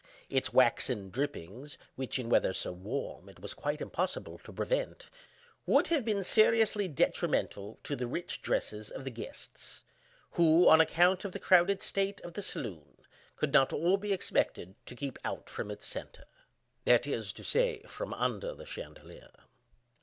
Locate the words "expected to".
14.11-14.95